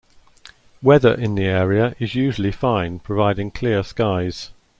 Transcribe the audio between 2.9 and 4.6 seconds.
providing clear skies.